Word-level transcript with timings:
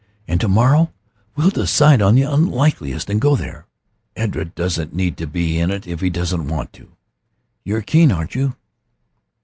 And 0.27 0.41
to 0.41 0.47
morrow 0.47 0.91
we'll 1.35 1.51
decide 1.51 2.01
on 2.01 2.15
the 2.15 2.23
unlikeliest 2.23 3.07
and 3.07 3.21
go 3.21 3.35
there. 3.35 3.67
Edred 4.15 4.53
needn't 4.91 5.31
be 5.31 5.59
in 5.59 5.69
it 5.69 5.85
if 5.85 5.99
he 6.01 6.09
doesn't 6.09 6.47
want 6.47 6.73
to. 6.73 6.93
You're 7.63 7.83
keen, 7.83 8.11
aren't 8.11 8.33
you?" 8.33 8.55